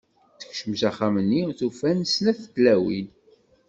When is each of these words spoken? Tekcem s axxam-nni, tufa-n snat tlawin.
Tekcem 0.39 0.73
s 0.81 0.83
axxam-nni, 0.89 1.43
tufa-n 1.59 1.99
snat 2.13 2.39
tlawin. 2.53 3.07